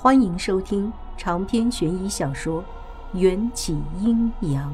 [0.00, 2.62] 欢迎收听长篇悬疑小说
[3.18, 4.72] 《缘起阴阳》。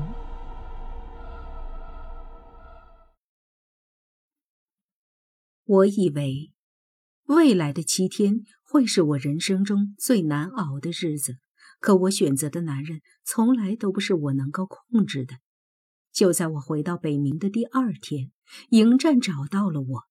[5.65, 6.53] 我以为
[7.25, 11.39] 未来的七天会是我人生中最难熬的日子，
[11.81, 15.37] 可我选择的男人从来都不是我能够控制的。
[16.13, 18.31] 就在我回到北冥的第二天，
[18.69, 20.03] 迎战找到了我。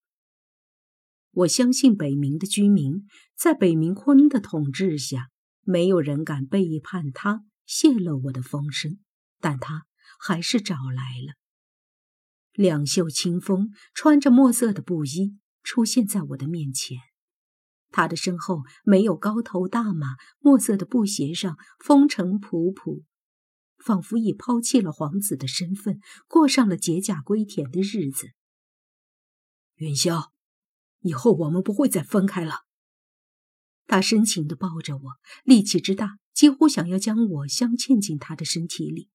[1.36, 9.00] 我相信北冥的居民，在北冥坤的统治下，没有人敢背叛他，泄露我的风声。
[9.40, 9.88] 但他
[10.20, 11.34] 还是找来了。
[12.54, 17.00] 两袖清风，穿着墨色的布衣，出现在我的面前。
[17.90, 23.04] 他的身后没有高头大马，墨色的布鞋上风尘仆仆，
[23.78, 28.30] 仿佛已抛弃了皇子的身份，过上了解甲归田的日子。
[29.78, 30.33] 云霄。
[31.04, 32.66] 以后我们不会再分开了。
[33.86, 35.12] 他深情地抱着我，
[35.44, 39.10] 力气之大，几乎想要将我镶嵌进他的身体里。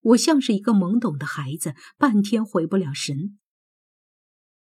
[0.00, 3.38] 我像是一个懵懂的孩子，半天回不了神。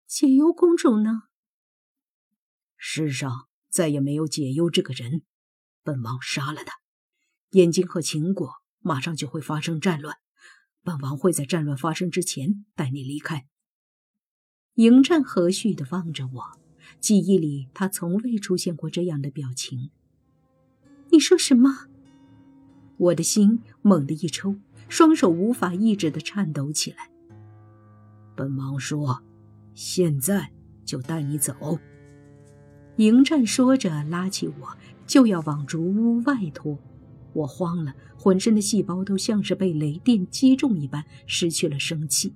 [0.06, 1.24] 解忧公主呢？
[2.78, 5.24] 世上再也没有解忧这个人，
[5.82, 6.76] 本王杀了他。
[7.52, 10.18] 燕京和秦国马上就会发生战乱，
[10.84, 13.48] 本王会在战乱发生之前带你离开。
[14.76, 16.44] 迎战和煦地望着我，
[17.00, 19.90] 记忆里他从未出现过这样的表情。
[21.12, 21.88] 你说什么？
[22.98, 24.58] 我的心猛地一抽，
[24.90, 27.10] 双手无法抑制地颤抖起来。
[28.36, 29.24] 本王说
[29.74, 30.52] ：“现在
[30.84, 31.80] 就带你走。”
[32.98, 36.78] 迎战说着，拉起我就要往竹屋外拖。
[37.32, 42.34] 我慌了，浑身的细胞都像是被雷电击中一般，失去了生气。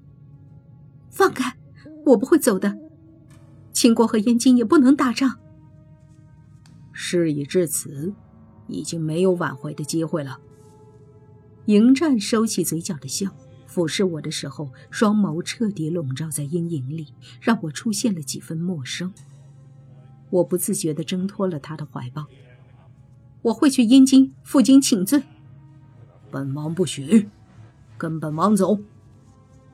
[1.09, 1.57] 放开！
[2.05, 2.77] 我不会走的，
[3.71, 5.39] 秦国和燕京也不能打仗。
[6.91, 8.13] 事已至此，
[8.67, 10.39] 已经没有挽回的机会了。
[11.65, 13.29] 迎战收起嘴角的笑，
[13.67, 19.13] 俯视我的时候，双眸彻底笼罩在阴影里，让我出现了几分陌生。
[20.31, 22.25] 我不自觉地挣脱了他的怀抱。
[23.43, 25.23] 我会去燕京负荆请罪。
[26.29, 27.29] 本王不许，
[27.97, 28.79] 跟本王走。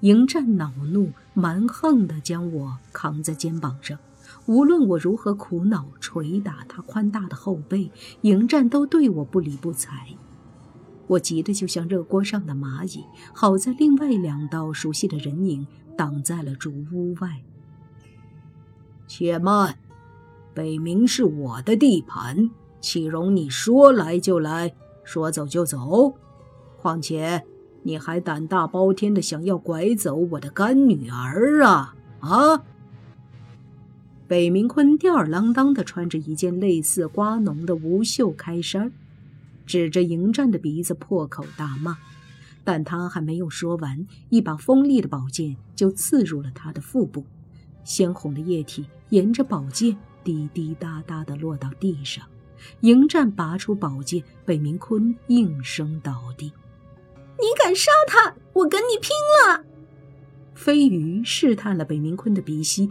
[0.02, 4.00] 迎战恼怒，蛮横地将我扛在肩膀上。
[4.48, 7.92] 无论我如何苦恼，捶打他宽大的后背，
[8.22, 10.16] 迎战都对我不理不睬。
[11.08, 13.04] 我急得就像热锅上的蚂蚁。
[13.34, 17.44] 好在另外两道熟悉的人影挡在了竹屋外。
[19.08, 19.78] 且慢，
[20.54, 22.50] 北冥是我的地盘，
[22.82, 26.16] 岂容你说来就来，说走就走？
[26.82, 27.46] 况且。
[27.88, 32.64] 你还胆大包天的想要拐走我的干女儿啊啊！
[34.28, 38.92] 北冥坤吊儿郎当的穿着一件类似瓜农的无袖开衫，
[39.68, 41.96] 指着迎战的鼻子破口大骂。
[42.64, 47.24] 但他还没有说完，一把锋利的宝剑就刺入了他的腹部，
[47.84, 52.26] 鲜红的液体沿着宝剑滴滴答答的落到地上。
[52.82, 56.52] 迎战拔出宝剑，北冥坤应声倒地。
[57.38, 59.64] 你敢杀他，我跟你拼了！
[60.54, 62.90] 飞鱼试探了北冥坤的鼻息，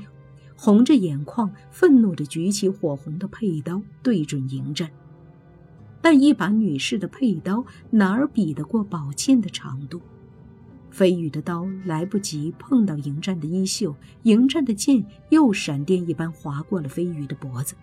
[0.54, 4.90] 红着眼眶，愤怒地举起火红的佩刀，对准迎战。
[6.02, 10.00] 但一把女士的佩刀哪儿比得过宝剑的长度？
[10.90, 17.74] 飞羽的刀来不及碰到迎战的衣袖，迎战的剑又闪电一般划过了飞羽的脖子，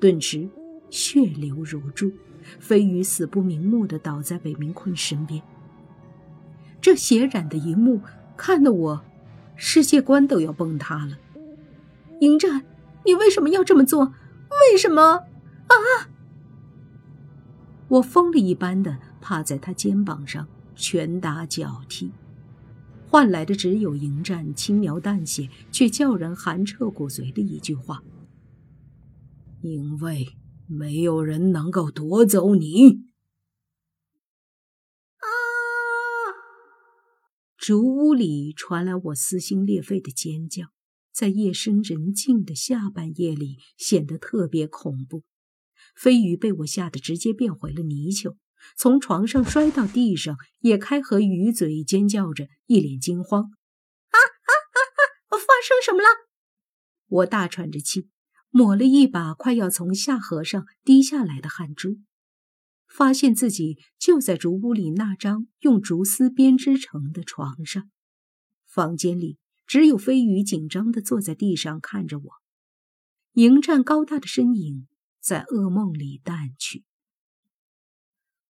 [0.00, 0.48] 顿时
[0.88, 2.10] 血流如注，
[2.58, 5.42] 飞羽死不瞑目地倒在北冥坤身边。
[6.86, 8.00] 这血染的一幕，
[8.36, 9.04] 看得我
[9.56, 11.18] 世界观都要崩塌了。
[12.20, 12.64] 迎战，
[13.04, 14.14] 你为什么要这么做？
[14.70, 15.02] 为什么？
[15.02, 15.74] 啊！
[17.88, 22.12] 我疯了一般的趴在他肩膀上，拳打脚踢，
[23.08, 28.00] 换来的只有迎战轻描淡写却叫人寒彻骨髓的一句话
[29.60, 30.36] ：“因为
[30.68, 33.05] 没有人能够夺走你。”
[37.66, 40.66] 竹屋里传来我撕心裂肺的尖叫，
[41.12, 45.24] 在夜深人静的下半夜里显得特别恐怖。
[45.96, 48.36] 飞鱼被我吓得直接变回了泥鳅，
[48.76, 53.42] 从床上摔到地上，也开合鱼嘴尖叫着，一脸惊慌
[54.14, 54.78] ：“啊啊啊
[55.30, 55.32] 啊！
[55.36, 56.06] 发生什么了？”
[57.08, 58.08] 我大喘着气，
[58.50, 61.98] 抹了一把快要从下颌上滴下来的汗珠。
[62.88, 67.90] 发现自己就在竹屋里那张用竹丝编织成的床上，
[68.64, 72.32] 房间里只有飞鱼紧张地坐在地上看着我。
[73.32, 74.88] 迎战高大的身影
[75.20, 76.84] 在噩梦里淡去。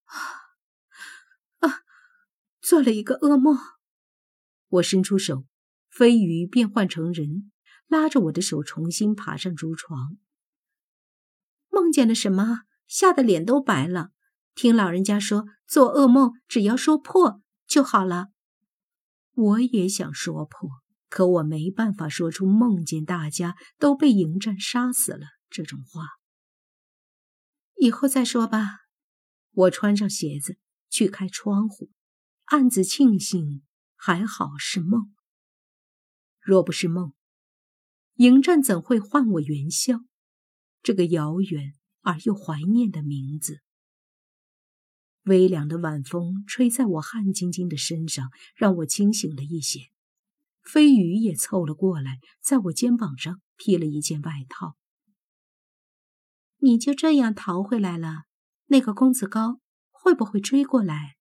[0.05, 1.81] 啊！
[2.61, 3.59] 做了一个噩梦。
[4.69, 5.45] 我伸出手，
[5.89, 7.51] 飞鱼变换成人，
[7.87, 10.17] 拉着我的手重新爬上竹床。
[11.69, 12.63] 梦见了什么？
[12.87, 14.11] 吓得脸都白了。
[14.57, 18.29] 听老人家说，做噩梦只要说破就好了。
[19.35, 20.71] 我也想说破，
[21.11, 26.07] 可我没办法说出梦见大家都被迎战杀死了这种话。
[27.75, 28.79] 以后再说吧。
[29.53, 30.57] 我穿上鞋子
[30.89, 31.91] 去开窗户，
[32.47, 33.63] 暗自庆幸
[33.95, 35.15] 还好是梦。
[36.41, 37.13] 若不是梦，
[38.15, 39.99] 迎战怎会唤我元宵？
[40.83, 43.61] 这个遥远而又怀念的名字。
[45.27, 49.91] 微凉的晚风吹在我汗津津的身上，让我清醒了一些。
[50.63, 54.77] 飞鱼也凑了过来，在我肩膀上披了一件外套。
[56.59, 58.25] 你就这样逃回来了？
[58.67, 61.17] 那个公子高会不会追过来？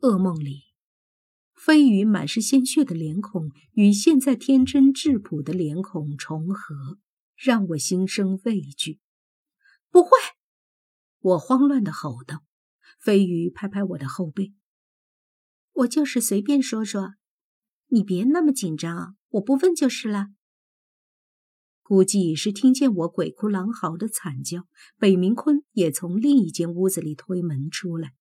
[0.00, 0.64] 噩梦里，
[1.54, 6.98] 飞鱼满是鲜血的脸孔与现在天真质朴的脸孔重合，
[7.36, 9.00] 让我心生畏惧。
[9.90, 10.10] 不会。
[11.24, 12.44] 我慌乱的吼道
[13.00, 14.52] ：“飞鱼，拍拍我的后背。
[15.72, 17.14] 我就是随便说说，
[17.86, 20.26] 你别那么紧张，我不问就是了。”
[21.82, 24.66] 估计是听见我鬼哭狼嚎的惨叫，
[24.98, 28.12] 北明坤也从另一间屋子里推门出来。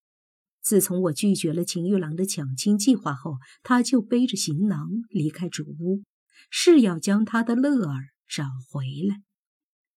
[0.61, 6.03] 自从我拒绝了秦玉郎的抢亲计划后，他就背着行囊离开主屋，
[6.49, 9.21] 是要将他的乐儿找回来，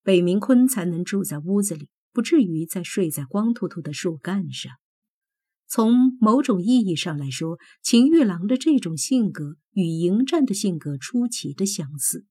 [0.02, 1.88] 北明坤才能住在屋子里。
[2.16, 4.72] 不至于再睡在光秃秃的树干上。
[5.66, 12.24] 从某种意义上来说，秦玉郎的这种性格与迎战的性格出奇的相似。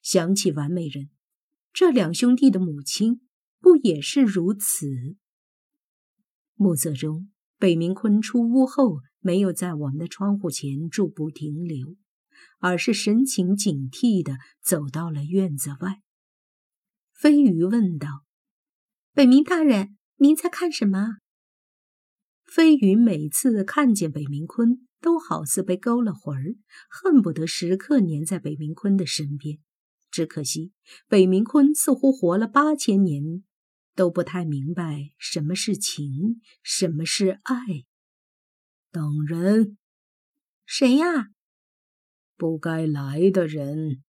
[0.00, 1.10] 想起完美人，
[1.72, 3.20] 这两兄弟的母亲
[3.60, 5.16] 不也是如此？
[6.54, 7.28] 暮色中，
[7.58, 11.96] 北明坤出屋后，没有在我们的窗户前驻步停留，
[12.60, 16.00] 而是神情警惕地走到了院子外。
[17.12, 18.25] 飞鱼问道。
[19.16, 21.16] 北冥大人，您在看什么？
[22.44, 26.56] 飞云每次看见北冥坤，都好似被勾了魂儿，
[26.90, 29.58] 恨不得时刻粘在北冥坤的身边。
[30.10, 30.74] 只可惜，
[31.08, 33.42] 北冥坤似乎活了八千年，
[33.94, 37.86] 都不太明白什么是情，什么是爱。
[38.92, 39.78] 等人？
[40.66, 41.28] 谁呀？
[42.36, 44.02] 不该来的人。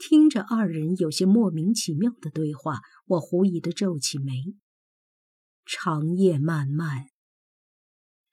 [0.00, 4.32] 听着二人有些莫名其妙的对话，我狐疑的皱起眉。
[5.66, 7.08] 长夜漫漫，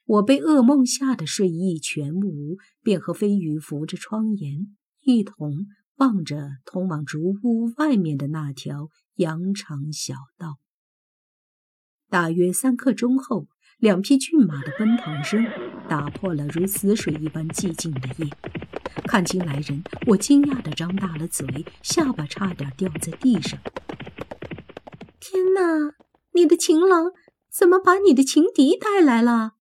[0.06, 5.68] 我被噩梦吓得睡意全无，便和飞鱼扶着窗沿，一同
[5.98, 10.60] 望着通往竹屋外面的那条羊肠小道。
[12.08, 15.46] 大约三刻钟后，两匹骏马的奔腾声
[15.88, 18.28] 打破了如死水一般寂静的夜。
[19.06, 23.60] 看清来人，我惊讶的张大了嘴，下巴差点掉在地上。
[25.20, 25.94] 天哪，
[26.34, 27.12] 你的情郎
[27.52, 29.52] 怎么把你的情敌带来了？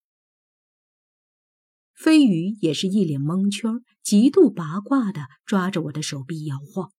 [1.93, 6.91] 飞鱼也是一脸蒙圈，极度八卦的抓着我的手臂摇晃。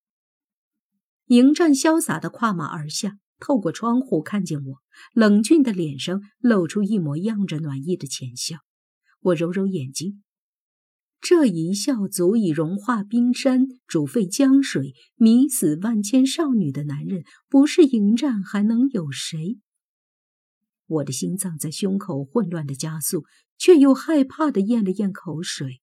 [1.26, 4.78] 迎战潇洒的跨马而下，透过窗户看见我，
[5.12, 8.58] 冷峻的脸上露出一抹漾着暖意的浅笑。
[9.20, 10.22] 我揉揉眼睛。
[11.20, 19.58] 这一笑足以融化冰山，煮沸江水，迷死万千少女的男人，不是迎战还能有谁？
[20.86, 23.24] 我的心脏在胸口混乱的加速，
[23.58, 25.82] 却又害怕的咽了咽口水。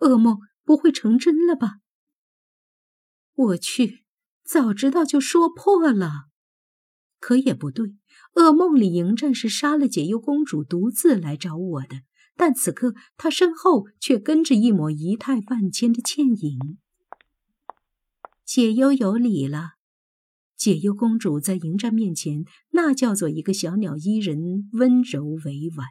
[0.00, 1.76] 噩梦不会成真了吧？
[3.34, 4.04] 我去，
[4.44, 6.26] 早知道就说破了。
[7.24, 7.94] 可也不对，
[8.34, 12.02] 噩梦里迎战是杀了解忧公主，独自来找我的。
[12.36, 16.76] 但此刻，他身后却跟着一抹仪态万千的倩影。
[18.44, 19.76] 解忧有礼了，
[20.54, 25.86] 解忧公主在迎战面前，那叫做一个小鸟依人，温柔委婉。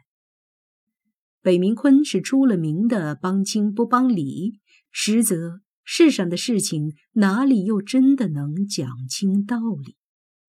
[1.42, 4.60] 北冥坤是出了名的帮亲不帮理，
[4.92, 9.96] 实则世上的事情哪里又真的能讲清道理？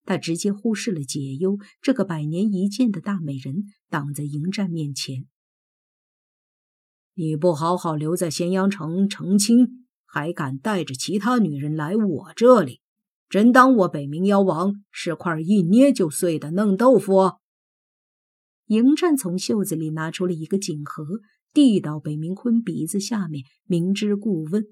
[0.06, 5.26] 他直接忽视了解忧这个百年一见的大美人，挡在迎战面前。
[7.16, 12.82] 你不好好留在咸阳城成亲，还敢带着其他女人来我这里，
[13.30, 17.34] 真当我北冥妖王是块一捏就碎的嫩豆腐？
[18.68, 21.22] 迎战从袖子里拿出了一个锦盒，
[21.54, 24.66] 递到北冥坤鼻子下面，明知故问：“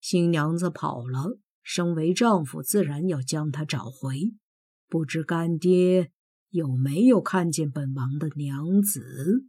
[0.00, 1.38] 新娘子跑了，
[1.72, 4.32] 身为丈夫，自然要将她找回。
[4.88, 6.10] 不知干爹
[6.48, 9.44] 有没有看见本王的娘子？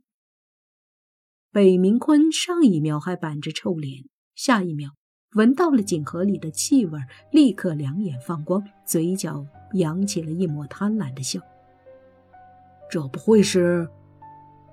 [1.51, 4.03] 北明坤上一秒还板着臭脸，
[4.35, 4.91] 下一秒
[5.33, 6.99] 闻到了锦盒里的气味，
[7.31, 11.41] 立刻两眼放光，嘴角扬起了一抹贪婪的笑。
[12.87, 13.89] 这不会是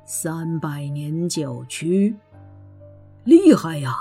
[0.05, 2.15] 三百年酒曲？
[3.25, 3.95] 厉害呀！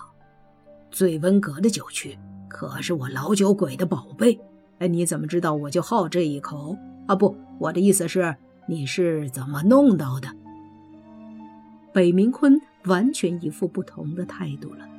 [0.91, 2.19] 醉温阁的酒曲
[2.57, 4.39] 可是我老酒鬼的宝贝。
[4.79, 7.15] 哎，你怎么知道我就好这一口啊？
[7.15, 8.35] 不，我的意思是，
[8.67, 10.27] 你是怎么弄到的？
[11.93, 14.89] 北明坤完全一副不同的态度了。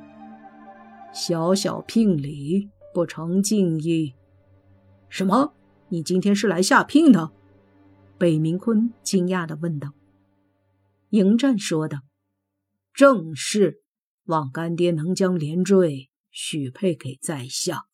[1.13, 4.13] 小小聘礼不成敬意。
[5.09, 5.51] 什么？
[5.89, 7.31] 你今天是来下聘的？
[8.17, 9.89] 北明坤惊讶的问道。
[11.09, 11.99] 迎战说道
[12.95, 13.81] ：“正是，
[14.27, 17.85] 望干爹能将连坠许配给在下。”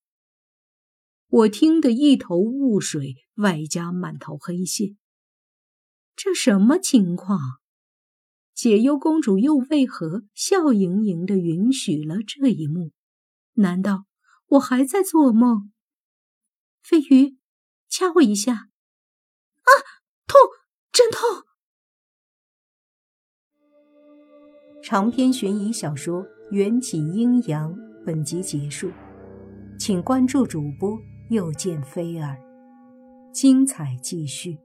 [1.28, 4.98] 我听得一头雾水，外加满头黑线。
[6.16, 7.40] 这什么情况？
[8.54, 12.94] 解忧公主又为何笑盈盈的允许了这一幕？
[13.56, 14.06] 难道
[14.48, 15.74] 我还在做梦？
[16.82, 17.38] 飞鱼，
[17.90, 18.54] 掐我一下！
[18.54, 19.72] 啊，
[20.26, 20.40] 痛，
[20.94, 21.44] 真痛！
[24.82, 28.92] 长篇悬疑小说《缘起阴阳》本集结束，
[29.80, 32.38] 请关注主播，又见菲儿，
[33.34, 34.56] 精彩继续。